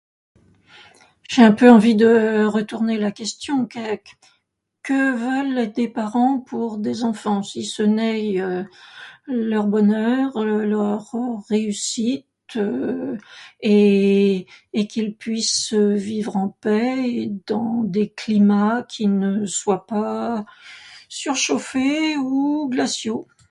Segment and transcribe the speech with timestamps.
[1.29, 3.67] J'ai un peu envie de retourner la question.
[4.83, 8.35] Que veulent des parents pour des enfants si ce n'est
[9.27, 11.13] leur bonheur, leur
[11.49, 12.25] réussite
[13.61, 14.47] et
[14.89, 20.45] qu'ils puissent vivre en paix dans des climats qui ne soient pas
[21.09, 23.27] surchauffés ou glaciaux.